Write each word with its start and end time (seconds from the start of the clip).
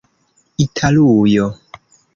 italujo 0.65 1.45